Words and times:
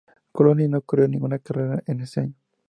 Coloni 0.31 0.67
no 0.67 0.81
corrió 0.81 1.07
ninguna 1.07 1.37
carrera 1.37 1.83
en 1.85 2.01
ese 2.01 2.21
año. 2.21 2.33